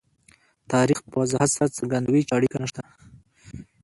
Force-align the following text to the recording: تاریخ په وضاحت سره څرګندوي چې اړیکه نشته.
تاریخ 0.71 0.99
په 1.09 1.13
وضاحت 1.21 1.49
سره 1.55 1.75
څرګندوي 1.77 2.21
چې 2.27 2.33
اړیکه 2.37 2.57
نشته. 2.63 2.83